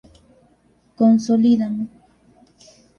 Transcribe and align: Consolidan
Consolidan 0.95 1.77